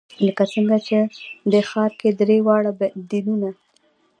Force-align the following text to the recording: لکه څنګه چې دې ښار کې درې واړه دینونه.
لکه 0.25 0.43
څنګه 0.53 0.77
چې 0.87 0.97
دې 1.51 1.61
ښار 1.69 1.91
کې 1.99 2.09
درې 2.19 2.37
واړه 2.45 2.71
دینونه. 3.09 3.49